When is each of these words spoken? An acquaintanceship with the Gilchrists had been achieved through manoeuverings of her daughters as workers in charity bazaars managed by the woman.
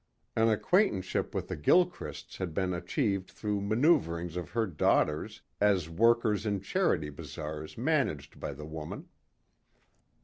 An 0.35 0.49
acquaintanceship 0.49 1.35
with 1.35 1.47
the 1.47 1.55
Gilchrists 1.55 2.37
had 2.37 2.55
been 2.55 2.73
achieved 2.73 3.29
through 3.29 3.61
manoeuverings 3.61 4.35
of 4.35 4.49
her 4.49 4.65
daughters 4.65 5.43
as 5.59 5.91
workers 5.91 6.43
in 6.43 6.59
charity 6.61 7.11
bazaars 7.11 7.77
managed 7.77 8.39
by 8.39 8.53
the 8.53 8.65
woman. 8.65 9.09